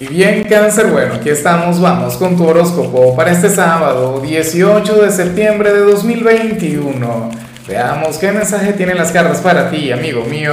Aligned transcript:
Y 0.00 0.08
bien, 0.08 0.42
cáncer, 0.42 0.88
bueno, 0.88 1.14
aquí 1.14 1.28
estamos, 1.30 1.80
vamos 1.80 2.16
con 2.16 2.36
tu 2.36 2.44
horóscopo 2.44 3.14
para 3.14 3.30
este 3.30 3.48
sábado, 3.48 4.20
18 4.20 5.02
de 5.02 5.10
septiembre 5.12 5.72
de 5.72 5.78
2021. 5.78 7.30
Veamos 7.68 8.18
qué 8.18 8.32
mensaje 8.32 8.72
tienen 8.72 8.98
las 8.98 9.12
cartas 9.12 9.40
para 9.40 9.70
ti, 9.70 9.92
amigo 9.92 10.24
mío. 10.24 10.52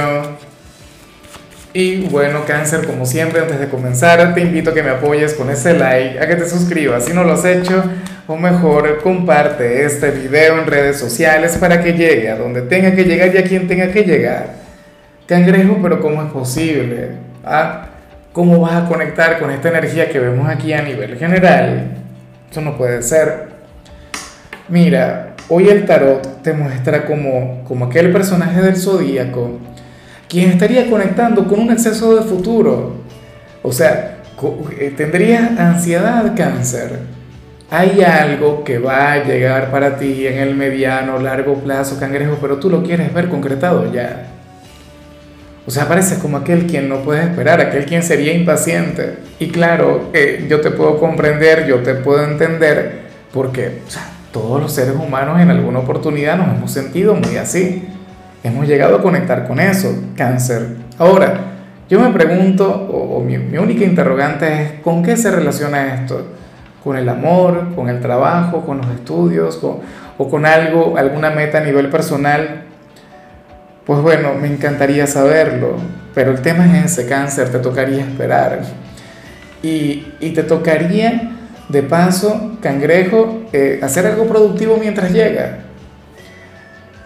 Y 1.72 2.02
bueno, 2.02 2.44
cáncer, 2.46 2.86
como 2.86 3.04
siempre, 3.04 3.40
antes 3.40 3.58
de 3.58 3.68
comenzar, 3.68 4.32
te 4.32 4.42
invito 4.42 4.70
a 4.70 4.74
que 4.74 4.82
me 4.84 4.90
apoyes 4.90 5.34
con 5.34 5.50
ese 5.50 5.76
like, 5.76 6.20
a 6.20 6.28
que 6.28 6.36
te 6.36 6.48
suscribas 6.48 7.06
si 7.06 7.12
no 7.12 7.24
lo 7.24 7.32
has 7.32 7.44
hecho, 7.44 7.82
o 8.28 8.36
mejor, 8.36 9.00
comparte 9.02 9.84
este 9.84 10.12
video 10.12 10.60
en 10.60 10.68
redes 10.68 11.00
sociales 11.00 11.56
para 11.58 11.82
que 11.82 11.94
llegue 11.94 12.30
a 12.30 12.36
donde 12.36 12.62
tenga 12.62 12.94
que 12.94 13.02
llegar 13.02 13.34
y 13.34 13.38
a 13.38 13.42
quien 13.42 13.66
tenga 13.66 13.90
que 13.90 14.04
llegar. 14.04 14.54
Cangrejo, 15.26 15.80
pero 15.82 16.00
¿cómo 16.00 16.22
es 16.22 16.30
posible? 16.30 17.10
¿Ah? 17.44 17.88
¿Cómo 18.32 18.60
vas 18.60 18.84
a 18.84 18.88
conectar 18.88 19.38
con 19.38 19.50
esta 19.50 19.68
energía 19.68 20.08
que 20.08 20.18
vemos 20.18 20.48
aquí 20.48 20.72
a 20.72 20.82
nivel 20.82 21.18
general? 21.18 21.98
Eso 22.50 22.60
no 22.62 22.76
puede 22.78 23.02
ser. 23.02 23.48
Mira, 24.68 25.34
hoy 25.48 25.68
el 25.68 25.84
tarot 25.84 26.42
te 26.42 26.54
muestra 26.54 27.04
como, 27.04 27.62
como 27.64 27.86
aquel 27.86 28.10
personaje 28.10 28.62
del 28.62 28.76
zodíaco 28.76 29.58
quien 30.32 30.48
estaría 30.48 30.88
conectando 30.88 31.46
con 31.46 31.60
un 31.60 31.72
exceso 31.72 32.16
de 32.16 32.22
futuro. 32.22 32.94
O 33.62 33.70
sea, 33.70 34.22
eh, 34.78 34.94
tendrías 34.96 35.58
ansiedad, 35.58 36.32
cáncer. 36.34 37.00
Hay 37.70 38.02
algo 38.02 38.64
que 38.64 38.78
va 38.78 39.12
a 39.12 39.24
llegar 39.24 39.70
para 39.70 39.98
ti 39.98 40.26
en 40.26 40.38
el 40.38 40.54
mediano, 40.54 41.18
largo 41.18 41.56
plazo, 41.56 42.00
cangrejo, 42.00 42.38
pero 42.40 42.56
tú 42.56 42.70
lo 42.70 42.82
quieres 42.82 43.12
ver 43.12 43.28
concretado 43.28 43.92
ya. 43.92 44.26
O 45.64 45.70
sea, 45.70 45.86
parece 45.86 46.18
como 46.18 46.38
aquel 46.38 46.66
quien 46.66 46.88
no 46.88 47.02
puede 47.02 47.22
esperar, 47.22 47.60
aquel 47.60 47.86
quien 47.86 48.02
sería 48.02 48.34
impaciente. 48.34 49.18
Y 49.38 49.48
claro, 49.48 50.10
eh, 50.12 50.46
yo 50.48 50.60
te 50.60 50.72
puedo 50.72 50.98
comprender, 50.98 51.66
yo 51.66 51.78
te 51.78 51.94
puedo 51.94 52.24
entender, 52.24 53.02
porque 53.32 53.80
o 53.86 53.90
sea, 53.90 54.02
todos 54.32 54.60
los 54.60 54.72
seres 54.72 54.94
humanos 54.96 55.40
en 55.40 55.50
alguna 55.50 55.78
oportunidad 55.78 56.36
nos 56.36 56.48
hemos 56.48 56.72
sentido 56.72 57.14
muy 57.14 57.36
así. 57.36 57.84
Hemos 58.42 58.66
llegado 58.66 58.96
a 58.96 59.02
conectar 59.02 59.46
con 59.46 59.60
eso, 59.60 59.94
cáncer. 60.16 60.66
Ahora, 60.98 61.52
yo 61.88 62.00
me 62.00 62.10
pregunto, 62.10 62.68
o, 62.68 63.20
mi, 63.20 63.36
única 63.36 63.84
interrogante 63.84 64.62
es, 64.62 64.72
¿con 64.82 65.04
qué 65.04 65.16
se 65.16 65.30
relaciona 65.30 65.94
esto? 65.94 66.26
¿Con 66.82 66.96
el 66.96 67.08
amor, 67.08 67.72
con 67.76 67.88
el 67.88 68.00
trabajo, 68.00 68.62
con 68.62 68.78
los 68.78 68.88
estudios, 68.88 69.60
o 69.62 70.28
con 70.28 70.44
algo, 70.44 70.96
alguna 70.96 71.30
meta 71.30 71.58
a 71.58 71.60
nivel 71.60 71.88
personal? 71.88 72.71
Pues 73.92 74.00
bueno, 74.00 74.32
me 74.40 74.48
encantaría 74.48 75.06
saberlo, 75.06 75.76
pero 76.14 76.30
el 76.30 76.40
tema 76.40 76.64
es 76.78 76.92
ese 76.92 77.06
cáncer, 77.06 77.50
te 77.50 77.58
tocaría 77.58 78.00
esperar. 78.00 78.62
Y, 79.62 79.96
te 80.34 80.42
tocaría, 80.44 81.32
de 81.68 81.82
paso, 81.82 82.56
cangrejo, 82.62 83.42
eh, 83.52 83.80
hacer 83.82 84.06
algo 84.06 84.26
productivo 84.26 84.78
mientras 84.78 85.12
llega. 85.12 85.58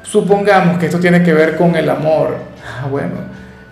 Supongamos 0.04 0.78
que 0.78 0.86
esto 0.86 1.00
tiene 1.00 1.24
que 1.24 1.32
ver 1.32 1.56
con 1.56 1.74
el 1.74 1.90
amor. 1.90 2.36
Ah, 2.64 2.86
bueno, 2.88 3.14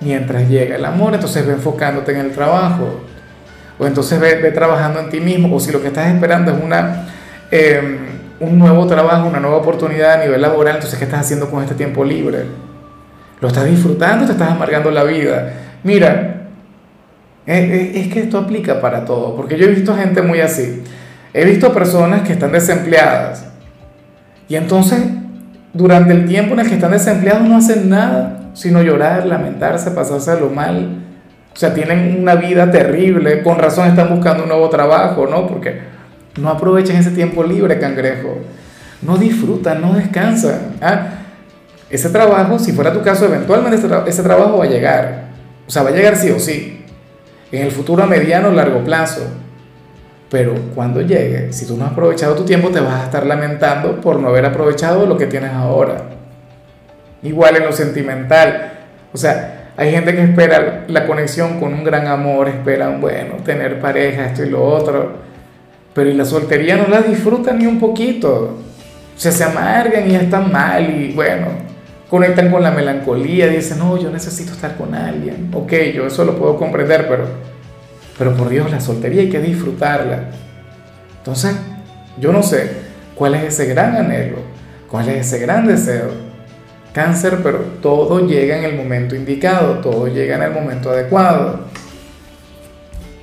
mientras 0.01 0.49
llega 0.49 0.75
el 0.75 0.85
amor, 0.85 1.15
entonces 1.15 1.47
ve 1.47 1.53
enfocándote 1.53 2.11
en 2.11 2.19
el 2.19 2.33
trabajo. 2.33 3.01
O 3.79 3.87
entonces 3.87 4.19
ve, 4.19 4.51
trabajando 4.51 4.99
en 4.99 5.09
ti 5.09 5.21
mismo. 5.21 5.55
O 5.55 5.61
si 5.61 5.71
lo 5.71 5.81
que 5.81 5.87
estás 5.87 6.13
esperando 6.13 6.51
es 6.51 6.61
una, 6.61 7.07
em, 7.53 7.97
un 8.41 8.59
nuevo 8.59 8.89
trabajo, 8.89 9.29
una 9.29 9.39
nueva 9.39 9.59
oportunidad 9.59 10.15
a 10.15 10.25
nivel 10.25 10.43
laboral, 10.43 10.75
entonces 10.75 10.99
¿qué 10.99 11.05
estás 11.05 11.21
haciendo 11.21 11.49
con 11.49 11.63
este 11.63 11.77
tiempo 11.77 12.05
libre? 12.05 12.74
¿Lo 13.45 13.49
estás 13.49 13.67
disfrutando? 13.67 14.25
¿Te 14.25 14.33
estás 14.33 14.53
amargando 14.53 14.91
la 14.91 15.05
vida? 15.05 15.53
Mira, 15.83 16.47
es 17.45 18.09
que 18.09 18.21
esto 18.21 18.39
aplica 18.39 18.81
para 18.81 19.05
todo, 19.05 19.37
porque 19.37 19.59
yo 19.59 19.67
he 19.67 19.69
visto 19.69 19.95
gente 19.95 20.23
muy 20.23 20.41
así. 20.41 20.83
He 21.35 21.45
visto 21.45 21.71
personas 21.75 22.23
que 22.23 22.33
están 22.33 22.53
desempleadas 22.53 23.45
y 24.49 24.57
entonces 24.57 24.99
durante 25.75 26.15
el 26.15 26.25
tiempo 26.25 26.55
en 26.55 26.61
el 26.61 26.69
que 26.69 26.77
están 26.77 26.93
desempleados 26.93 27.47
no 27.47 27.59
hacen 27.59 27.91
nada, 27.91 28.49
sino 28.55 28.83
llorar, 28.83 29.27
lamentarse, 29.27 29.91
pasarse 29.91 30.41
lo 30.41 30.49
mal. 30.49 31.03
O 31.53 31.57
sea, 31.59 31.75
tienen 31.75 32.17
una 32.19 32.37
vida 32.37 32.71
terrible, 32.71 33.43
con 33.43 33.59
razón 33.59 33.89
están 33.89 34.09
buscando 34.09 34.45
un 34.45 34.49
nuevo 34.49 34.71
trabajo, 34.71 35.27
¿no? 35.27 35.47
Porque 35.47 35.81
no 36.41 36.49
aprovechan 36.49 36.97
ese 36.97 37.11
tiempo 37.11 37.45
libre, 37.45 37.79
cangrejo. 37.79 38.39
No 39.03 39.19
disfrutan, 39.19 39.83
no 39.83 39.93
descansan. 39.93 40.77
¿ah? 40.81 41.24
Ese 41.95 42.09
trabajo, 42.09 42.59
si 42.59 42.73
fuera 42.73 42.93
tu 42.93 43.03
caso, 43.03 43.27
eventualmente 43.27 43.77
ese, 44.09 44.23
trabajo 44.25 44.59
va 44.59 44.65
a 44.65 44.67
llegar. 44.67 45.27
O 45.65 45.71
sea, 45.71 45.85
va 45.85 45.91
a 45.91 45.93
llegar 45.93 46.17
sí 46.17 46.29
o 46.29 46.41
sí. 46.41 46.85
En 47.53 47.63
el 47.63 47.71
futuro 47.71 48.03
a 48.03 48.07
mediano 48.09 48.49
o 48.49 48.51
largo 48.51 48.83
plazo. 48.83 49.23
Pero 50.29 50.55
cuando 50.75 51.03
llegue, 51.03 51.53
si 51.53 51.67
tú 51.67 51.77
no 51.77 51.85
has 51.85 51.93
aprovechado 51.93 52.35
tu 52.35 52.45
tiempo, 52.45 52.71
te 52.71 52.81
vas 52.81 53.01
a 53.01 53.05
estar 53.05 53.25
lamentando 53.25 54.01
por 54.01 54.19
no 54.19 54.27
haber 54.27 54.45
aprovechado 54.45 55.07
lo 55.07 55.17
que 55.17 55.27
tienes 55.27 55.53
ahora. 55.53 56.07
Igual 57.23 57.59
en 57.59 57.67
lo 57.67 57.73
sentimental. 57.73 58.73
O 59.13 59.17
sea, 59.17 59.71
hay 59.77 59.93
gente 59.93 60.17
que 60.17 60.25
espera 60.25 60.87
la 60.89 61.07
conexión 61.07 61.61
con 61.61 61.75
un 61.75 61.85
gran 61.85 62.09
amor, 62.09 62.49
esperan, 62.49 63.01
bueno, 63.01 63.37
tener 63.45 63.79
pareja, 63.79 64.27
esto 64.27 64.45
y 64.45 64.51
lo 64.51 64.65
otro. 64.65 65.13
Pero 65.95 66.11
y 66.11 66.15
la 66.15 66.25
soltería 66.25 66.77
no 66.77 66.89
la 66.89 67.03
disfrutan 67.03 67.57
ni 67.57 67.67
un 67.67 67.79
poquito. 67.79 68.59
O 69.17 69.21
sea, 69.21 69.31
se 69.31 69.45
amargan 69.45 70.09
y 70.09 70.15
ya 70.15 70.23
están 70.23 70.51
mal 70.51 70.91
y 70.91 71.13
bueno, 71.13 71.74
conectan 72.09 72.51
con 72.51 72.63
la 72.63 72.71
melancolía, 72.71 73.49
dicen, 73.49 73.79
no, 73.79 73.97
yo 73.97 74.11
necesito 74.11 74.53
estar 74.53 74.77
con 74.77 74.95
alguien. 74.95 75.51
Ok, 75.53 75.73
yo 75.95 76.07
eso 76.07 76.25
lo 76.25 76.37
puedo 76.37 76.57
comprender, 76.57 77.07
pero, 77.09 77.27
pero 78.19 78.35
por 78.35 78.49
Dios, 78.49 78.71
la 78.71 78.81
soltería 78.81 79.23
hay 79.23 79.31
que 79.31 79.41
disfrutarla. 79.41 80.31
Entonces, 81.19 81.57
yo 82.19 82.33
no 82.33 82.43
sé 82.43 82.71
cuál 83.15 83.35
es 83.35 83.45
ese 83.45 83.67
gran 83.67 83.97
anhelo, 83.97 84.39
cuál 84.91 85.09
es 85.09 85.27
ese 85.27 85.39
gran 85.39 85.67
deseo. 85.67 86.25
Cáncer, 86.93 87.39
pero 87.43 87.59
todo 87.83 88.25
llega 88.25 88.57
en 88.57 88.65
el 88.65 88.77
momento 88.77 89.17
indicado, 89.17 89.79
todo 89.79 90.07
llega 90.07 90.37
en 90.37 90.43
el 90.43 90.53
momento 90.53 90.91
adecuado. 90.91 91.65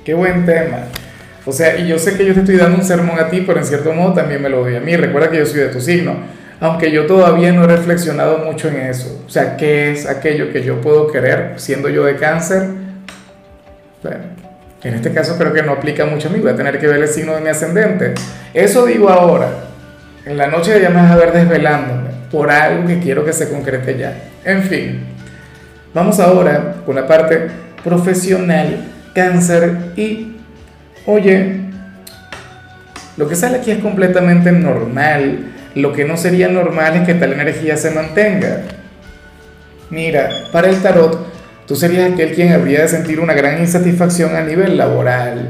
Qué 0.04 0.12
buen 0.12 0.44
tema. 0.44 0.88
O 1.46 1.52
sea, 1.52 1.78
y 1.78 1.88
yo 1.88 1.98
sé 1.98 2.16
que 2.16 2.26
yo 2.26 2.34
te 2.34 2.40
estoy 2.40 2.56
dando 2.56 2.76
un 2.76 2.84
sermón 2.84 3.18
a 3.18 3.30
ti, 3.30 3.42
pero 3.46 3.58
en 3.58 3.64
cierto 3.64 3.94
modo 3.94 4.12
también 4.12 4.42
me 4.42 4.50
lo 4.50 4.60
doy 4.60 4.76
a 4.76 4.80
mí. 4.80 4.94
Recuerda 4.94 5.30
que 5.30 5.38
yo 5.38 5.46
soy 5.46 5.60
de 5.60 5.68
tu 5.68 5.80
signo 5.80 6.41
aunque 6.62 6.92
yo 6.92 7.06
todavía 7.06 7.52
no 7.52 7.64
he 7.64 7.66
reflexionado 7.66 8.38
mucho 8.38 8.68
en 8.68 8.76
eso. 8.76 9.24
O 9.26 9.28
sea, 9.28 9.56
¿qué 9.56 9.90
es 9.90 10.08
aquello 10.08 10.52
que 10.52 10.62
yo 10.62 10.80
puedo 10.80 11.10
querer 11.10 11.54
siendo 11.56 11.88
yo 11.88 12.04
de 12.04 12.14
cáncer? 12.14 12.68
Bueno, 14.00 14.18
en 14.84 14.94
este 14.94 15.12
caso 15.12 15.36
creo 15.36 15.52
que 15.52 15.64
no 15.64 15.72
aplica 15.72 16.06
mucho 16.06 16.28
a 16.28 16.30
mí, 16.30 16.38
voy 16.38 16.52
a 16.52 16.54
tener 16.54 16.78
que 16.78 16.86
ver 16.86 17.00
el 17.02 17.08
signo 17.08 17.34
de 17.34 17.40
mi 17.40 17.48
ascendente. 17.48 18.14
Eso 18.54 18.86
digo 18.86 19.08
ahora. 19.08 19.48
En 20.24 20.38
la 20.38 20.46
noche 20.46 20.80
ya 20.80 20.88
me 20.90 21.02
vas 21.02 21.10
a 21.10 21.16
ver 21.16 21.32
desvelándome 21.32 22.10
por 22.30 22.48
algo 22.48 22.86
que 22.86 23.00
quiero 23.00 23.24
que 23.24 23.32
se 23.32 23.50
concrete 23.50 23.98
ya. 23.98 24.16
En 24.44 24.62
fin, 24.62 25.04
vamos 25.92 26.20
ahora 26.20 26.76
con 26.86 26.94
la 26.94 27.08
parte 27.08 27.48
profesional, 27.82 28.84
cáncer 29.12 29.78
y, 29.96 30.36
oye, 31.06 31.60
lo 33.16 33.28
que 33.28 33.34
sale 33.34 33.56
aquí 33.58 33.72
es 33.72 33.78
completamente 33.78 34.52
normal 34.52 35.48
lo 35.74 35.92
que 35.92 36.04
no 36.04 36.16
sería 36.16 36.48
normal 36.48 36.96
es 36.96 37.06
que 37.06 37.14
tal 37.14 37.32
energía 37.32 37.76
se 37.76 37.90
mantenga. 37.90 38.62
Mira, 39.90 40.28
para 40.52 40.68
el 40.68 40.80
tarot, 40.82 41.26
tú 41.66 41.76
serías 41.76 42.12
aquel 42.12 42.32
quien 42.32 42.52
habría 42.52 42.82
de 42.82 42.88
sentir 42.88 43.20
una 43.20 43.34
gran 43.34 43.60
insatisfacción 43.60 44.36
a 44.36 44.42
nivel 44.42 44.76
laboral. 44.76 45.48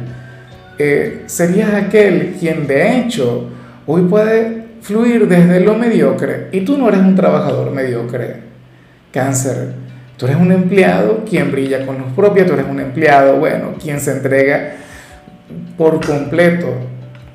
Eh, 0.79 1.23
serías 1.27 1.75
aquel 1.75 2.37
quien 2.39 2.67
de 2.67 2.99
hecho 2.99 3.51
hoy 3.87 4.03
puede 4.03 4.63
fluir 4.81 5.29
desde 5.29 5.61
lo 5.61 5.75
mediocre 5.75 6.49
y 6.51 6.63
tú 6.63 6.77
no 6.77 6.89
eres 6.89 7.01
un 7.01 7.15
trabajador 7.15 7.71
mediocre. 7.71 8.53
Cáncer, 9.13 9.75
tú 10.17 10.27
eres 10.27 10.39
un 10.39 10.51
empleado 10.51 11.25
quien 11.29 11.53
brilla 11.53 11.85
con 11.85 11.99
luz 11.99 12.13
propia, 12.17 12.47
tú 12.47 12.55
eres 12.55 12.67
un 12.69 12.81
empleado, 12.81 13.37
bueno, 13.37 13.75
quien 13.81 14.01
se 14.01 14.13
entrega 14.13 14.75
por 15.77 16.05
completo 16.05 16.69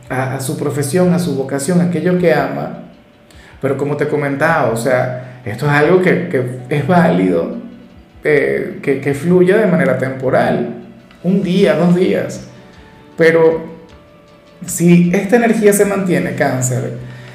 a, 0.09 0.39
su 0.39 0.57
profesión, 0.57 1.13
a 1.13 1.19
su 1.19 1.35
vocación, 1.35 1.81
aquello 1.81 2.17
que 2.17 2.33
ama. 2.33 2.83
Pero 3.61 3.77
como 3.77 3.97
te 3.97 4.07
comentaba, 4.07 4.71
o 4.71 4.77
sea, 4.77 5.41
esto 5.45 5.65
es 5.65 5.71
algo 5.71 6.01
que, 6.01 6.59
es 6.69 6.87
válido, 6.87 7.57
eh, 8.23 8.79
que, 8.81 9.01
que 9.01 9.13
fluya 9.13 9.57
de 9.57 9.67
manera 9.67 9.97
temporal, 9.97 10.75
un 11.23 11.43
día, 11.43 11.75
dos 11.75 11.95
días. 11.95 12.47
Pero 13.17 13.65
si 14.65 15.11
esta 15.13 15.37
energía 15.37 15.73
se 15.73 15.85
mantiene, 15.85 16.35
cáncer, 16.35 16.93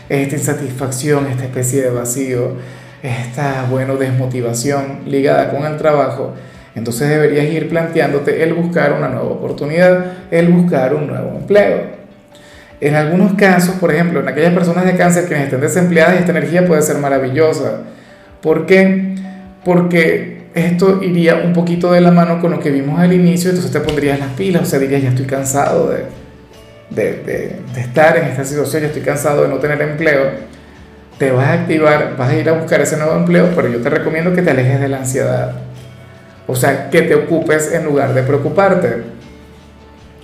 esta 0.08 0.36
insatisfacción, 0.36 1.26
esta 1.26 1.44
especie 1.44 1.82
de 1.82 1.90
vacío, 1.90 2.56
esta, 3.02 3.66
bueno, 3.70 3.96
desmotivación 3.96 5.00
ligada 5.06 5.50
con 5.50 5.64
el 5.64 5.76
trabajo, 5.76 6.34
entonces 6.74 7.08
deberías 7.08 7.46
ir 7.46 7.68
planteándote 7.68 8.42
el 8.42 8.54
buscar 8.54 8.92
una 8.92 9.08
nueva 9.08 9.28
oportunidad, 9.28 10.12
el 10.30 10.48
buscar 10.48 10.94
un 10.94 11.08
nuevo 11.08 11.36
empleo. 11.36 12.01
En 12.82 12.96
algunos 12.96 13.34
casos, 13.34 13.76
por 13.76 13.94
ejemplo, 13.94 14.18
en 14.18 14.26
aquellas 14.26 14.52
personas 14.52 14.84
de 14.84 14.96
cáncer 14.96 15.28
que 15.28 15.40
estén 15.40 15.60
desempleadas, 15.60 16.18
esta 16.18 16.32
energía 16.32 16.66
puede 16.66 16.82
ser 16.82 16.98
maravillosa. 16.98 17.82
¿Por 18.40 18.66
qué? 18.66 19.14
Porque 19.64 20.46
esto 20.52 21.00
iría 21.00 21.36
un 21.36 21.52
poquito 21.52 21.92
de 21.92 22.00
la 22.00 22.10
mano 22.10 22.40
con 22.40 22.50
lo 22.50 22.58
que 22.58 22.70
vimos 22.70 22.98
al 22.98 23.12
inicio, 23.12 23.50
entonces 23.50 23.72
te 23.72 23.78
pondrías 23.78 24.18
las 24.18 24.30
pilas, 24.30 24.62
o 24.62 24.66
sea, 24.66 24.80
dirías, 24.80 25.00
ya 25.00 25.10
estoy 25.10 25.26
cansado 25.26 25.90
de, 25.90 26.06
de, 26.90 27.22
de, 27.22 27.80
estar 27.80 28.16
en 28.16 28.24
esta 28.24 28.44
situación, 28.44 28.82
ya 28.82 28.88
estoy 28.88 29.02
cansado 29.02 29.42
de 29.42 29.48
no 29.48 29.58
tener 29.58 29.80
empleo, 29.80 30.30
te 31.18 31.30
vas 31.30 31.46
a 31.46 31.52
activar, 31.52 32.16
vas 32.18 32.30
a 32.30 32.34
ir 32.34 32.48
a 32.48 32.54
buscar 32.54 32.80
ese 32.80 32.96
nuevo 32.96 33.14
empleo, 33.14 33.50
pero 33.54 33.68
yo 33.68 33.80
te 33.80 33.90
recomiendo 33.90 34.32
que 34.32 34.42
te 34.42 34.50
alejes 34.50 34.80
de 34.80 34.88
la 34.88 34.96
ansiedad. 34.98 35.52
O 36.48 36.56
sea, 36.56 36.90
que 36.90 37.02
te 37.02 37.14
ocupes 37.14 37.72
en 37.72 37.84
lugar 37.84 38.12
de 38.12 38.24
preocuparte. 38.24 39.04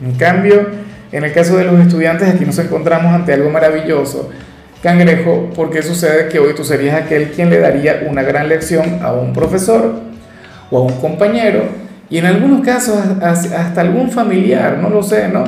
En 0.02 0.14
cambio, 0.16 0.87
en 1.10 1.24
el 1.24 1.32
caso 1.32 1.56
de 1.56 1.64
los 1.64 1.80
estudiantes, 1.80 2.28
aquí 2.28 2.44
nos 2.44 2.58
encontramos 2.58 3.12
ante 3.12 3.32
algo 3.32 3.50
maravilloso. 3.50 4.30
Cangrejo, 4.82 5.50
porque 5.56 5.82
sucede 5.82 6.28
que 6.28 6.38
hoy 6.38 6.54
tú 6.54 6.64
serías 6.64 6.94
aquel 6.94 7.30
quien 7.30 7.50
le 7.50 7.58
daría 7.58 8.06
una 8.08 8.22
gran 8.22 8.48
lección 8.48 9.00
a 9.02 9.12
un 9.12 9.32
profesor 9.32 10.00
o 10.70 10.78
a 10.78 10.82
un 10.82 11.00
compañero, 11.00 11.64
y 12.10 12.18
en 12.18 12.26
algunos 12.26 12.64
casos 12.64 12.96
hasta 13.20 13.80
algún 13.80 14.10
familiar, 14.10 14.78
no 14.78 14.88
lo 14.88 15.02
sé, 15.02 15.28
¿no? 15.28 15.44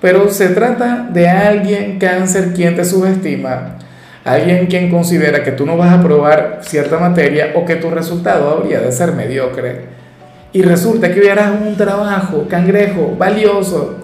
Pero 0.00 0.30
se 0.30 0.48
trata 0.50 1.08
de 1.10 1.28
alguien 1.28 1.98
cáncer 1.98 2.52
quien 2.54 2.76
te 2.76 2.84
subestima, 2.84 3.78
alguien 4.24 4.66
quien 4.66 4.90
considera 4.90 5.42
que 5.42 5.52
tú 5.52 5.66
no 5.66 5.76
vas 5.76 5.90
a 5.90 6.00
aprobar 6.00 6.60
cierta 6.62 6.98
materia 6.98 7.52
o 7.56 7.64
que 7.64 7.76
tu 7.76 7.90
resultado 7.90 8.50
habría 8.50 8.80
de 8.80 8.92
ser 8.92 9.12
mediocre. 9.12 9.86
Y 10.52 10.62
resulta 10.62 11.12
que 11.12 11.30
harás 11.30 11.52
un 11.60 11.76
trabajo, 11.76 12.46
cangrejo, 12.48 13.16
valioso, 13.18 13.96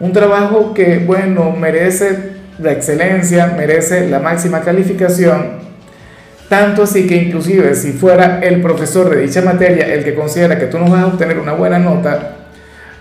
un 0.00 0.12
trabajo 0.12 0.72
que, 0.74 0.98
bueno, 0.98 1.52
merece 1.52 2.40
la 2.58 2.72
excelencia, 2.72 3.54
merece 3.56 4.08
la 4.08 4.18
máxima 4.18 4.62
calificación, 4.62 5.60
tanto 6.48 6.82
así 6.82 7.06
que 7.06 7.16
inclusive 7.16 7.74
si 7.74 7.92
fuera 7.92 8.40
el 8.40 8.60
profesor 8.60 9.08
de 9.10 9.20
dicha 9.22 9.42
materia 9.42 9.86
el 9.86 10.02
que 10.02 10.14
considera 10.14 10.58
que 10.58 10.66
tú 10.66 10.78
no 10.78 10.90
vas 10.90 11.02
a 11.02 11.06
obtener 11.06 11.38
una 11.38 11.52
buena 11.52 11.78
nota, 11.78 12.36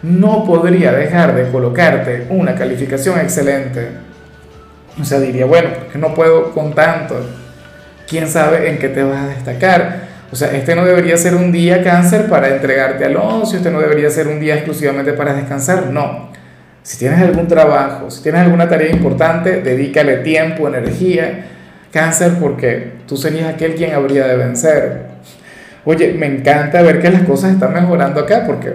no 0.04 0.46
podría 0.46 0.92
dejar 0.92 1.36
de 1.36 1.50
colocarte 1.50 2.28
una 2.30 2.56
calificación 2.56 3.19
excelente. 3.19 3.90
O 5.02 5.04
sea, 5.04 5.19
diría, 5.19 5.45
bueno, 5.45 5.69
porque 5.78 5.98
no 5.98 6.13
puedo 6.13 6.52
con 6.52 6.74
tanto. 6.74 7.19
¿Quién 8.07 8.28
sabe 8.28 8.69
en 8.69 8.78
qué 8.78 8.90
te 8.90 9.04
vas 9.04 9.24
a 9.24 9.28
destacar? 9.28 10.10
O 10.31 10.36
sea, 10.36 10.52
este 10.52 10.75
no 10.75 10.86
debería 10.86 11.18
ser 11.18 11.36
un 11.36 11.52
día 11.52 11.84
cáncer 11.84 12.28
para 12.28 12.50
entregarte 12.50 13.04
al 13.06 13.18
ocio, 13.18 13.57
este 13.57 13.72
no 13.72 13.80
debería 13.80 14.10
ser 14.10 14.28
un 14.28 14.40
día 14.40 14.56
exclusivamente 14.56 15.13
para 15.13 15.34
descansar, 15.34 15.88
no. 15.88 16.30
Si 16.90 16.98
tienes 16.98 17.22
algún 17.22 17.48
trabajo, 17.48 18.10
si 18.10 18.24
tienes 18.24 18.42
alguna 18.42 18.68
tarea 18.68 18.90
importante, 18.90 19.62
dedícale 19.62 20.18
tiempo, 20.18 20.68
energía, 20.68 21.46
cáncer, 21.92 22.38
porque 22.42 22.94
tú 23.06 23.16
serías 23.16 23.54
aquel 23.54 23.76
quien 23.76 23.94
habría 23.94 24.26
de 24.26 24.36
vencer. 24.36 25.02
Oye, 25.86 26.14
me 26.14 26.26
encanta 26.26 26.82
ver 26.82 27.00
que 27.00 27.12
las 27.12 27.22
cosas 27.22 27.52
están 27.52 27.76
mejorando 27.76 28.22
acá, 28.22 28.44
porque 28.44 28.74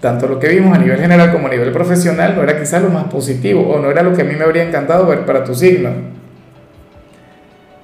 tanto 0.00 0.26
lo 0.28 0.40
que 0.40 0.48
vimos 0.48 0.74
a 0.74 0.80
nivel 0.80 0.98
general 0.98 1.30
como 1.30 1.48
a 1.48 1.50
nivel 1.50 1.72
profesional 1.72 2.34
no 2.34 2.42
era 2.42 2.58
quizás 2.58 2.80
lo 2.80 2.88
más 2.88 3.04
positivo, 3.04 3.68
o 3.68 3.82
no 3.82 3.90
era 3.90 4.02
lo 4.02 4.14
que 4.14 4.22
a 4.22 4.24
mí 4.24 4.34
me 4.34 4.44
habría 4.44 4.62
encantado 4.62 5.06
ver 5.06 5.26
para 5.26 5.44
tu 5.44 5.54
signo. 5.54 5.90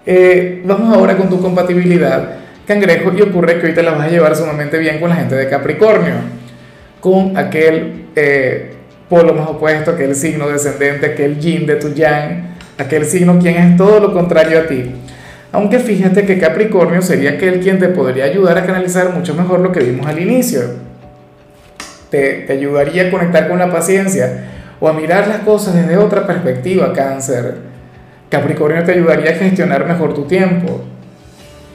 Eh, 0.06 0.62
vamos 0.64 0.96
ahora 0.96 1.14
con 1.18 1.28
tu 1.28 1.42
compatibilidad 1.42 2.36
cangrejo 2.66 3.12
y 3.14 3.20
ocurre 3.20 3.60
que 3.60 3.66
hoy 3.66 3.74
te 3.74 3.82
la 3.82 3.90
vas 3.90 4.06
a 4.06 4.08
llevar 4.08 4.34
sumamente 4.34 4.78
bien 4.78 4.98
con 4.98 5.10
la 5.10 5.16
gente 5.16 5.34
de 5.34 5.46
Capricornio, 5.46 6.14
con 7.00 7.36
aquel 7.36 8.06
eh, 8.16 8.76
polo 9.12 9.34
más 9.34 9.46
opuesto, 9.46 9.90
aquel 9.90 10.14
signo 10.14 10.48
descendente, 10.48 11.04
aquel 11.04 11.38
yin 11.38 11.66
de 11.66 11.76
tu 11.76 11.92
yang, 11.92 12.56
aquel 12.78 13.04
signo 13.04 13.38
quien 13.38 13.56
es 13.56 13.76
todo 13.76 14.00
lo 14.00 14.14
contrario 14.14 14.60
a 14.60 14.66
ti. 14.66 14.90
Aunque 15.52 15.80
fíjate 15.80 16.24
que 16.24 16.38
Capricornio 16.38 17.02
sería 17.02 17.32
aquel 17.32 17.60
quien 17.60 17.78
te 17.78 17.88
podría 17.88 18.24
ayudar 18.24 18.56
a 18.56 18.64
canalizar 18.64 19.10
mucho 19.12 19.34
mejor 19.34 19.60
lo 19.60 19.70
que 19.70 19.80
vimos 19.80 20.06
al 20.06 20.18
inicio. 20.18 20.62
Te, 22.08 22.44
te 22.46 22.54
ayudaría 22.54 23.08
a 23.08 23.10
conectar 23.10 23.48
con 23.48 23.58
la 23.58 23.70
paciencia 23.70 24.44
o 24.80 24.88
a 24.88 24.94
mirar 24.94 25.28
las 25.28 25.40
cosas 25.40 25.74
desde 25.74 25.98
otra 25.98 26.26
perspectiva, 26.26 26.94
cáncer. 26.94 27.56
Capricornio 28.30 28.82
te 28.82 28.92
ayudaría 28.92 29.32
a 29.32 29.34
gestionar 29.34 29.86
mejor 29.86 30.14
tu 30.14 30.24
tiempo 30.24 30.84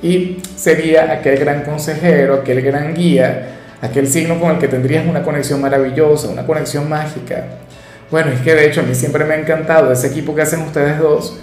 y 0.01 0.41
sería 0.55 1.11
aquel 1.11 1.37
gran 1.37 1.61
consejero, 1.61 2.33
aquel 2.33 2.63
gran 2.63 2.95
guía, 2.95 3.49
aquel 3.81 4.07
signo 4.07 4.39
con 4.39 4.51
el 4.51 4.57
que 4.57 4.67
tendrías 4.67 5.05
una 5.05 5.23
conexión 5.23 5.61
maravillosa, 5.61 6.29
una 6.29 6.45
conexión 6.45 6.89
mágica. 6.89 7.45
Bueno, 8.09 8.31
es 8.31 8.39
que 8.41 8.55
de 8.55 8.65
hecho 8.65 8.81
a 8.81 8.83
mí 8.83 8.95
siempre 8.95 9.25
me 9.25 9.33
ha 9.33 9.37
encantado 9.39 9.91
ese 9.91 10.07
equipo 10.07 10.33
que 10.33 10.41
hacen 10.41 10.61
ustedes 10.61 10.97
dos, 10.99 11.39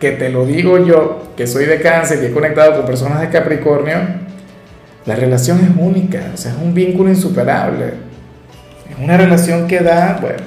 que 0.00 0.12
te 0.12 0.30
lo 0.30 0.46
digo 0.46 0.78
yo, 0.84 1.32
que 1.36 1.46
soy 1.46 1.66
de 1.66 1.80
cáncer 1.80 2.22
y 2.22 2.26
he 2.26 2.32
conectado 2.32 2.76
con 2.76 2.86
personas 2.86 3.20
de 3.20 3.30
Capricornio, 3.30 3.96
la 5.06 5.14
relación 5.14 5.58
es 5.60 5.70
única, 5.82 6.20
o 6.34 6.36
sea, 6.36 6.52
es 6.52 6.58
un 6.58 6.74
vínculo 6.74 7.08
insuperable. 7.08 7.94
Es 8.90 8.98
una 9.02 9.16
relación 9.16 9.66
que 9.66 9.80
da, 9.80 10.18
bueno, 10.20 10.42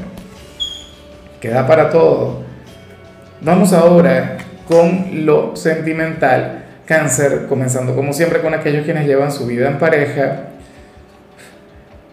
que 1.40 1.50
da 1.50 1.66
para 1.66 1.90
todo. 1.90 2.44
Vamos 3.42 3.74
ahora 3.74 4.38
con 4.68 5.26
lo 5.26 5.56
sentimental 5.56 6.66
cáncer, 6.86 7.48
comenzando 7.48 7.96
como 7.96 8.14
siempre 8.14 8.42
con 8.42 8.54
aquellos 8.54 8.86
quienes 8.86 9.08
llevan 9.08 9.32
su 9.32 9.48
vida 9.48 9.68
en 9.68 9.80
pareja. 9.80 10.51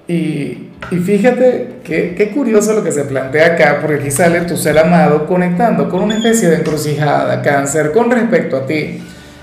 Y, 0.08 0.70
fíjate 1.04 1.80
qué, 1.84 2.14
qué 2.16 2.30
curioso 2.30 2.72
lo 2.72 2.82
que 2.82 2.90
se 2.90 3.04
plantea 3.04 3.48
acá, 3.48 3.78
porque 3.80 3.96
aquí 3.96 4.10
sale 4.10 4.40
tu 4.40 4.56
ser 4.56 4.78
amado 4.78 5.26
conectando 5.26 5.90
con 5.90 6.02
una 6.02 6.16
especie 6.16 6.48
de 6.48 6.56
encrucijada, 6.56 7.42
cáncer, 7.42 7.92
con 7.92 8.10
respecto 8.10 8.56
a 8.56 8.66
ti. 8.66 9.02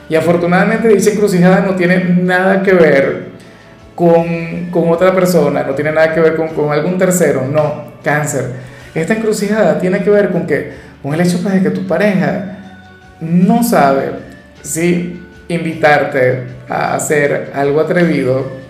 Y 0.10 0.16
afortunadamente 0.16 0.88
dicha 0.88 1.12
encrucijada 1.12 1.62
no 1.62 1.76
tiene 1.76 2.04
nada 2.04 2.64
que 2.64 2.74
ver 2.74 3.26
con, 3.94 4.70
con 4.72 4.90
otra 4.90 5.14
persona, 5.14 5.64
no 5.64 5.74
tiene 5.74 5.92
nada 5.92 6.14
que 6.14 6.20
ver 6.20 6.36
con, 6.36 6.50
con, 6.50 6.72
algún 6.72 6.98
tercero, 6.98 7.48
no, 7.50 7.94
cáncer. 8.04 8.52
Esta 8.94 9.14
encrucijada 9.14 9.80
tiene 9.80 10.04
que 10.04 10.10
ver 10.10 10.30
con 10.30 10.48
que, 10.48 10.74
con 11.04 11.14
el 11.14 11.22
hecho 11.22 11.40
pues, 11.44 11.54
de 11.56 11.62
que 11.62 11.70
tu 11.70 11.86
pareja 11.88 12.58
no 13.20 13.64
sabe 13.64 14.12
si 14.62 15.22
invitarte 15.48 16.44
a 16.68 16.96
hacer 16.96 17.52
algo 17.54 17.82
atrevido, 17.82 18.65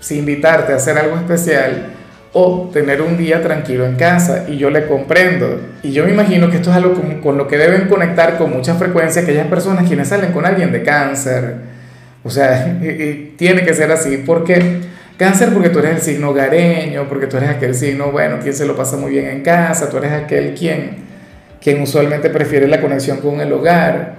si 0.00 0.18
invitarte 0.18 0.72
a 0.72 0.76
hacer 0.76 0.98
algo 0.98 1.16
especial 1.16 1.90
o 2.32 2.70
tener 2.72 3.02
un 3.02 3.16
día 3.16 3.42
tranquilo 3.42 3.86
en 3.86 3.96
casa. 3.96 4.46
Y 4.48 4.56
yo 4.56 4.70
le 4.70 4.86
comprendo. 4.86 5.60
Y 5.82 5.92
yo 5.92 6.04
me 6.04 6.12
imagino 6.12 6.50
que 6.50 6.56
esto 6.56 6.70
es 6.70 6.76
algo 6.76 6.94
con, 7.22 7.38
lo 7.38 7.46
que 7.46 7.58
deben 7.58 7.88
conectar 7.88 8.38
con 8.38 8.50
mucha 8.50 8.74
frecuencia 8.74 9.22
aquellas 9.22 9.46
personas 9.46 9.86
quienes 9.86 10.08
salen 10.08 10.32
con 10.32 10.46
alguien 10.46 10.72
de 10.72 10.82
cáncer. 10.82 11.54
O 12.24 12.30
sea, 12.30 12.78
tiene 13.36 13.64
que 13.64 13.74
ser 13.74 13.90
así. 13.92 14.22
porque 14.26 14.90
Cáncer 15.20 15.50
porque 15.52 15.68
tú 15.68 15.80
eres 15.80 15.96
el 15.96 16.00
signo 16.00 16.30
hogareño, 16.30 17.06
porque 17.06 17.26
tú 17.26 17.36
eres 17.36 17.50
aquel 17.50 17.74
signo, 17.74 18.10
bueno, 18.10 18.38
quien 18.40 18.54
se 18.54 18.64
lo 18.64 18.74
pasa 18.74 18.96
muy 18.96 19.10
bien 19.10 19.26
en 19.26 19.42
casa, 19.42 19.90
tú 19.90 19.98
eres 19.98 20.12
aquel 20.12 20.54
quien, 20.54 20.96
quien 21.60 21.82
usualmente 21.82 22.30
prefiere 22.30 22.66
la 22.66 22.80
conexión 22.80 23.18
con 23.18 23.38
el 23.38 23.52
hogar 23.52 24.14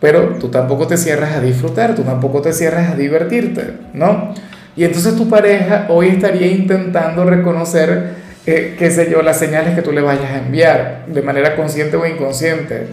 pero 0.00 0.36
tú 0.38 0.48
tampoco 0.48 0.86
te 0.86 0.96
cierras 0.96 1.34
a 1.34 1.40
disfrutar, 1.40 1.94
tú 1.94 2.02
tampoco 2.02 2.42
te 2.42 2.52
cierras 2.52 2.90
a 2.92 2.96
divertirte, 2.96 3.72
¿no? 3.94 4.34
Y 4.76 4.84
entonces 4.84 5.16
tu 5.16 5.28
pareja 5.28 5.86
hoy 5.88 6.08
estaría 6.08 6.48
intentando 6.48 7.24
reconocer, 7.24 8.14
eh, 8.44 8.76
qué 8.78 8.90
sé 8.90 9.10
yo, 9.10 9.22
las 9.22 9.38
señales 9.38 9.74
que 9.74 9.82
tú 9.82 9.92
le 9.92 10.02
vayas 10.02 10.30
a 10.30 10.38
enviar, 10.38 11.06
de 11.06 11.22
manera 11.22 11.56
consciente 11.56 11.96
o 11.96 12.06
inconsciente. 12.06 12.88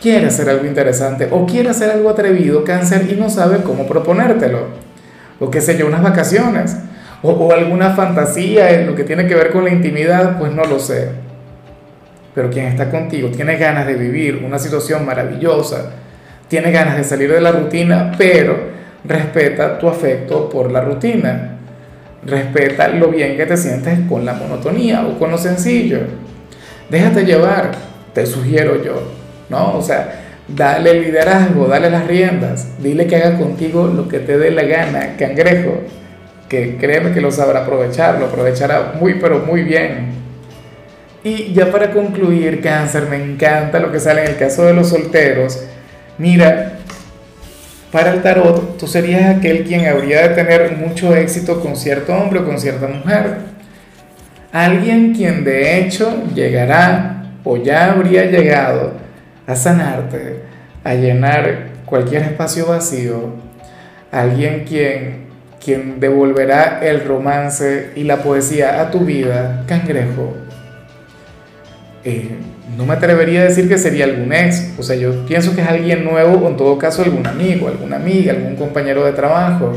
Quiere 0.00 0.26
hacer 0.26 0.48
algo 0.48 0.66
interesante 0.66 1.26
o 1.30 1.46
quiere 1.46 1.70
hacer 1.70 1.90
algo 1.90 2.10
atrevido, 2.10 2.64
cáncer, 2.64 3.08
y 3.10 3.14
no 3.14 3.30
sabe 3.30 3.62
cómo 3.62 3.86
proponértelo. 3.86 4.66
O 5.40 5.50
qué 5.50 5.60
sé 5.60 5.76
yo, 5.78 5.86
unas 5.86 6.02
vacaciones. 6.02 6.76
O, 7.22 7.30
o 7.32 7.52
alguna 7.52 7.96
fantasía 7.96 8.70
en 8.72 8.86
lo 8.86 8.94
que 8.94 9.04
tiene 9.04 9.26
que 9.26 9.34
ver 9.34 9.50
con 9.50 9.64
la 9.64 9.70
intimidad, 9.70 10.38
pues 10.38 10.52
no 10.52 10.64
lo 10.64 10.78
sé 10.78 11.27
pero 12.34 12.50
quien 12.50 12.66
está 12.66 12.90
contigo 12.90 13.28
tiene 13.30 13.56
ganas 13.56 13.86
de 13.86 13.94
vivir 13.94 14.42
una 14.44 14.58
situación 14.58 15.04
maravillosa, 15.04 15.90
tiene 16.48 16.70
ganas 16.70 16.96
de 16.96 17.04
salir 17.04 17.32
de 17.32 17.40
la 17.40 17.52
rutina, 17.52 18.12
pero 18.16 18.56
respeta 19.04 19.78
tu 19.78 19.88
afecto 19.88 20.48
por 20.48 20.70
la 20.70 20.80
rutina, 20.80 21.56
respeta 22.24 22.88
lo 22.88 23.08
bien 23.08 23.36
que 23.36 23.46
te 23.46 23.56
sientes 23.56 24.00
con 24.08 24.24
la 24.24 24.34
monotonía 24.34 25.06
o 25.06 25.18
con 25.18 25.30
lo 25.30 25.38
sencillo. 25.38 26.00
Déjate 26.90 27.24
llevar, 27.24 27.72
te 28.14 28.24
sugiero 28.26 28.82
yo, 28.82 29.12
¿no? 29.48 29.76
O 29.76 29.82
sea, 29.82 30.24
dale 30.48 30.94
liderazgo, 31.00 31.66
dale 31.66 31.90
las 31.90 32.06
riendas, 32.06 32.68
dile 32.82 33.06
que 33.06 33.16
haga 33.16 33.36
contigo 33.36 33.86
lo 33.86 34.08
que 34.08 34.18
te 34.20 34.38
dé 34.38 34.50
la 34.50 34.62
gana, 34.62 35.16
cangrejo, 35.18 35.82
que 36.48 36.76
créeme 36.76 37.12
que 37.12 37.20
lo 37.20 37.30
sabrá 37.30 37.60
aprovechar, 37.60 38.18
lo 38.18 38.26
aprovechará 38.26 38.94
muy, 38.98 39.14
pero 39.14 39.40
muy 39.40 39.62
bien. 39.62 40.27
Y 41.24 41.52
ya 41.52 41.70
para 41.70 41.90
concluir, 41.90 42.60
cáncer, 42.60 43.06
me 43.10 43.16
encanta 43.16 43.80
lo 43.80 43.90
que 43.90 43.98
sale 43.98 44.22
en 44.24 44.30
el 44.30 44.36
caso 44.36 44.64
de 44.64 44.74
los 44.74 44.88
solteros. 44.88 45.64
Mira, 46.16 46.78
para 47.90 48.12
el 48.12 48.22
tarot, 48.22 48.76
tú 48.78 48.86
serías 48.86 49.36
aquel 49.36 49.64
quien 49.64 49.86
habría 49.86 50.28
de 50.28 50.34
tener 50.34 50.76
mucho 50.76 51.14
éxito 51.16 51.60
con 51.60 51.76
cierto 51.76 52.14
hombre 52.14 52.40
o 52.40 52.44
con 52.44 52.60
cierta 52.60 52.86
mujer. 52.86 53.38
Alguien 54.52 55.14
quien 55.14 55.44
de 55.44 55.78
hecho 55.78 56.24
llegará 56.34 57.24
o 57.44 57.56
ya 57.56 57.92
habría 57.92 58.26
llegado 58.26 58.92
a 59.46 59.56
sanarte, 59.56 60.42
a 60.84 60.94
llenar 60.94 61.68
cualquier 61.86 62.22
espacio 62.22 62.66
vacío, 62.66 63.32
alguien 64.12 64.64
quien, 64.64 65.26
quien 65.62 65.98
devolverá 65.98 66.80
el 66.82 67.04
romance 67.04 67.90
y 67.96 68.04
la 68.04 68.18
poesía 68.18 68.80
a 68.80 68.90
tu 68.90 69.00
vida, 69.00 69.64
cangrejo. 69.66 70.47
Eh, 72.08 72.26
no 72.74 72.86
me 72.86 72.94
atrevería 72.94 73.42
a 73.42 73.44
decir 73.44 73.68
que 73.68 73.76
sería 73.76 74.06
algún 74.06 74.32
ex, 74.32 74.72
o 74.78 74.82
sea, 74.82 74.96
yo 74.96 75.26
pienso 75.26 75.54
que 75.54 75.60
es 75.60 75.68
alguien 75.68 76.04
nuevo 76.04 76.48
en 76.48 76.56
todo 76.56 76.78
caso 76.78 77.02
algún 77.02 77.26
amigo, 77.26 77.68
alguna 77.68 77.96
amiga, 77.96 78.32
algún 78.32 78.56
compañero 78.56 79.04
de 79.04 79.12
trabajo. 79.12 79.74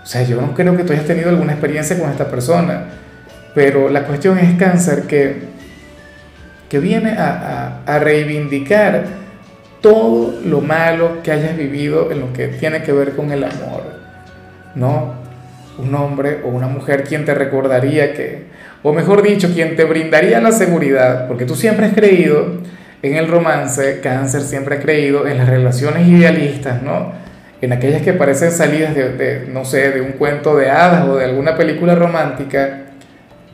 O 0.00 0.06
sea, 0.06 0.22
yo 0.22 0.40
no 0.40 0.54
creo 0.54 0.76
que 0.76 0.84
tú 0.84 0.92
hayas 0.92 1.04
tenido 1.04 1.28
alguna 1.28 1.54
experiencia 1.54 1.98
con 1.98 2.08
esta 2.08 2.28
persona, 2.28 2.84
pero 3.52 3.88
la 3.88 4.04
cuestión 4.04 4.38
es 4.38 4.56
cáncer 4.56 5.08
que, 5.08 5.42
que 6.68 6.78
viene 6.78 7.10
a, 7.18 7.80
a 7.84 7.98
reivindicar 7.98 9.04
todo 9.80 10.40
lo 10.44 10.60
malo 10.60 11.20
que 11.24 11.32
hayas 11.32 11.56
vivido 11.56 12.12
en 12.12 12.20
lo 12.20 12.32
que 12.32 12.46
tiene 12.46 12.84
que 12.84 12.92
ver 12.92 13.16
con 13.16 13.32
el 13.32 13.42
amor, 13.42 13.82
¿no? 14.76 15.21
Un 15.78 15.94
hombre 15.94 16.40
o 16.44 16.48
una 16.48 16.68
mujer 16.68 17.04
quien 17.04 17.24
te 17.24 17.34
recordaría 17.34 18.14
que 18.14 18.52
o 18.82 18.92
mejor 18.92 19.22
dicho, 19.22 19.52
quien 19.54 19.76
te 19.76 19.84
brindaría 19.84 20.40
la 20.40 20.50
seguridad, 20.50 21.28
porque 21.28 21.44
tú 21.44 21.54
siempre 21.54 21.86
has 21.86 21.94
creído 21.94 22.58
en 23.02 23.16
el 23.16 23.28
romance, 23.28 24.00
cáncer 24.00 24.42
siempre 24.42 24.76
ha 24.76 24.80
creído 24.80 25.26
en 25.26 25.38
las 25.38 25.48
relaciones 25.48 26.08
idealistas, 26.08 26.82
¿no? 26.82 27.12
En 27.60 27.72
aquellas 27.72 28.02
que 28.02 28.12
parecen 28.12 28.50
salidas 28.50 28.94
de, 28.96 29.48
no 29.52 29.64
sé, 29.64 29.92
de 29.92 30.00
un 30.00 30.12
cuento 30.12 30.56
de 30.56 30.68
hadas 30.68 31.08
o 31.08 31.16
de 31.16 31.26
alguna 31.26 31.56
película 31.56 31.94
romántica, 31.94 32.86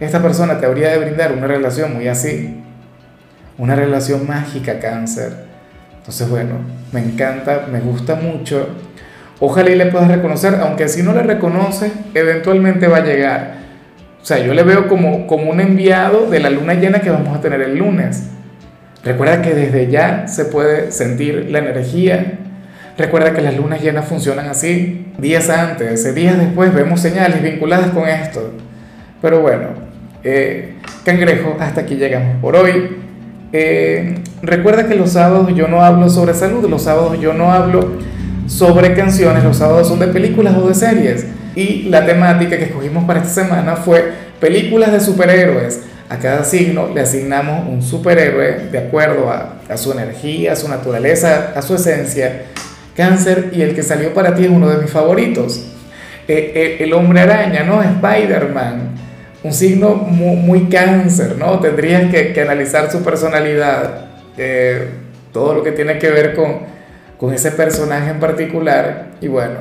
esta 0.00 0.22
persona 0.22 0.58
te 0.58 0.64
habría 0.64 0.90
de 0.90 0.98
brindar 0.98 1.32
una 1.32 1.46
relación 1.46 1.92
muy 1.92 2.08
así, 2.08 2.62
una 3.58 3.76
relación 3.76 4.26
mágica, 4.26 4.78
cáncer. 4.78 5.32
Entonces, 5.98 6.26
bueno, 6.26 6.54
me 6.92 7.00
encanta, 7.00 7.66
me 7.70 7.80
gusta 7.80 8.14
mucho. 8.14 8.66
Ojalá 9.40 9.70
y 9.70 9.76
le 9.76 9.86
puedas 9.86 10.08
reconocer, 10.08 10.56
aunque 10.60 10.88
si 10.88 11.02
no 11.02 11.12
le 11.12 11.22
reconoces, 11.22 11.92
eventualmente 12.14 12.88
va 12.88 12.98
a 12.98 13.04
llegar 13.04 13.58
o 14.20 14.24
sea, 14.24 14.44
yo 14.44 14.52
le 14.52 14.62
veo 14.62 14.88
como, 14.88 15.26
como 15.26 15.50
un 15.50 15.60
enviado 15.60 16.28
de 16.28 16.40
la 16.40 16.50
luna 16.50 16.74
llena 16.74 17.00
que 17.00 17.10
vamos 17.10 17.36
a 17.36 17.40
tener 17.40 17.62
el 17.62 17.78
lunes. 17.78 18.28
Recuerda 19.04 19.40
que 19.42 19.54
desde 19.54 19.90
ya 19.90 20.26
se 20.26 20.44
puede 20.44 20.90
sentir 20.92 21.48
la 21.50 21.60
energía. 21.60 22.38
Recuerda 22.98 23.32
que 23.32 23.40
las 23.40 23.56
lunas 23.56 23.80
llenas 23.80 24.06
funcionan 24.06 24.46
así. 24.48 25.06
Días 25.18 25.48
antes, 25.48 26.14
días 26.14 26.36
después 26.36 26.74
vemos 26.74 27.00
señales 27.00 27.42
vinculadas 27.42 27.90
con 27.90 28.08
esto. 28.08 28.52
Pero 29.22 29.40
bueno, 29.40 29.68
eh, 30.24 30.74
cangrejo, 31.04 31.56
hasta 31.60 31.82
aquí 31.82 31.94
llegamos 31.94 32.36
por 32.42 32.56
hoy. 32.56 32.98
Eh, 33.52 34.16
recuerda 34.42 34.88
que 34.88 34.96
los 34.96 35.12
sábados 35.12 35.54
yo 35.54 35.68
no 35.68 35.82
hablo 35.82 36.10
sobre 36.10 36.34
salud, 36.34 36.68
los 36.68 36.82
sábados 36.82 37.18
yo 37.20 37.32
no 37.32 37.52
hablo 37.52 37.92
sobre 38.48 38.94
canciones, 38.94 39.44
los 39.44 39.58
sábados 39.58 39.88
son 39.88 40.00
de 40.00 40.08
películas 40.08 40.56
o 40.56 40.66
de 40.66 40.74
series. 40.74 41.26
Y 41.54 41.84
la 41.84 42.06
temática 42.06 42.56
que 42.56 42.64
escogimos 42.64 43.04
para 43.04 43.20
esta 43.20 43.42
semana 43.42 43.76
fue 43.76 44.12
películas 44.40 44.92
de 44.92 45.00
superhéroes. 45.00 45.80
A 46.08 46.18
cada 46.18 46.42
signo 46.44 46.88
le 46.94 47.02
asignamos 47.02 47.68
un 47.68 47.82
superhéroe 47.82 48.68
de 48.72 48.78
acuerdo 48.78 49.30
a, 49.30 49.76
su 49.76 49.92
energía, 49.92 50.52
a 50.52 50.56
su 50.56 50.68
naturaleza, 50.68 51.52
a 51.54 51.60
su 51.60 51.74
esencia. 51.74 52.44
Cáncer 52.96 53.50
y 53.52 53.62
el 53.62 53.74
que 53.74 53.82
salió 53.82 54.14
para 54.14 54.34
ti 54.34 54.44
es 54.44 54.50
uno 54.50 54.70
de 54.70 54.78
mis 54.78 54.90
favoritos. 54.90 55.66
Eh, 56.26 56.52
eh, 56.54 56.76
el 56.80 56.92
hombre 56.94 57.20
araña, 57.20 57.62
¿no? 57.62 57.82
Spider-Man. 57.82 58.96
Un 59.42 59.52
signo 59.52 59.94
muy, 59.94 60.36
muy, 60.36 60.68
cáncer, 60.68 61.36
¿no? 61.38 61.60
Tendrías 61.60 62.10
que, 62.10 62.32
que 62.32 62.40
analizar 62.40 62.90
su 62.90 63.02
personalidad, 63.02 64.06
eh, 64.36 64.88
todo 65.32 65.54
lo 65.54 65.62
que 65.62 65.72
tiene 65.72 65.98
que 65.98 66.10
ver 66.10 66.34
con, 66.34 66.77
con 67.18 67.34
ese 67.34 67.50
personaje 67.50 68.10
en 68.10 68.20
particular. 68.20 69.08
Y 69.20 69.28
bueno, 69.28 69.56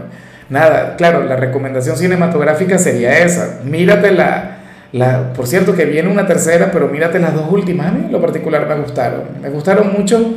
nada, 0.49 0.95
claro, 0.95 1.23
la 1.23 1.35
recomendación 1.35 1.97
cinematográfica 1.97 2.77
sería 2.77 3.19
esa. 3.19 3.59
Mírate 3.65 4.11
la, 4.11 4.59
la, 4.91 5.33
por 5.33 5.47
cierto 5.47 5.75
que 5.75 5.85
viene 5.85 6.09
una 6.09 6.25
tercera, 6.25 6.69
pero 6.71 6.87
mírate 6.87 7.19
las 7.19 7.33
dos 7.33 7.51
últimas. 7.51 7.87
A 7.87 7.91
mí 7.91 8.05
en 8.05 8.11
lo 8.11 8.21
particular 8.21 8.67
me 8.67 8.75
gustaron. 8.75 9.23
Me 9.41 9.49
gustaron 9.49 9.91
mucho, 9.91 10.35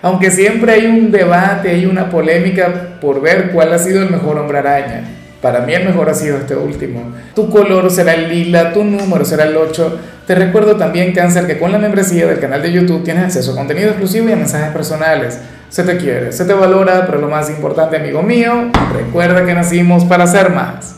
aunque 0.00 0.30
siempre 0.30 0.72
hay 0.72 0.86
un 0.86 1.12
debate, 1.12 1.70
hay 1.70 1.86
una 1.86 2.10
polémica 2.10 2.98
por 3.00 3.20
ver 3.20 3.50
cuál 3.52 3.72
ha 3.72 3.78
sido 3.78 4.02
el 4.02 4.10
mejor 4.10 4.38
hombre 4.38 4.58
araña. 4.58 5.04
Para 5.42 5.60
mí 5.62 5.74
el 5.74 5.84
mejor 5.84 6.08
ha 6.08 6.14
sido 6.14 6.38
este 6.38 6.54
último. 6.54 7.12
Tu 7.34 7.50
color 7.50 7.90
será 7.90 8.14
el 8.14 8.28
lila, 8.28 8.72
tu 8.72 8.84
número 8.84 9.24
será 9.24 9.44
el 9.44 9.56
8. 9.56 9.98
Te 10.24 10.36
recuerdo 10.36 10.76
también, 10.76 11.12
Cáncer, 11.12 11.48
que 11.48 11.58
con 11.58 11.72
la 11.72 11.78
membresía 11.78 12.28
del 12.28 12.38
canal 12.38 12.62
de 12.62 12.70
YouTube 12.70 13.02
tienes 13.02 13.24
acceso 13.24 13.52
a 13.52 13.56
contenido 13.56 13.88
exclusivo 13.88 14.28
y 14.28 14.32
a 14.32 14.36
mensajes 14.36 14.72
personales. 14.72 15.40
Se 15.68 15.82
te 15.82 15.96
quiere, 15.96 16.30
se 16.30 16.44
te 16.44 16.52
valora, 16.52 17.06
pero 17.06 17.18
lo 17.18 17.28
más 17.28 17.50
importante, 17.50 17.96
amigo 17.96 18.22
mío, 18.22 18.70
recuerda 18.94 19.44
que 19.44 19.52
nacimos 19.52 20.04
para 20.04 20.28
ser 20.28 20.50
más. 20.50 20.90